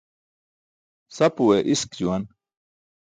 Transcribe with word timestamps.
Sapuwe 1.15 1.57
isk 1.73 1.89
juwan. 1.99 2.23